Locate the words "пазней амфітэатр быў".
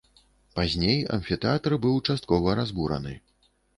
0.55-1.99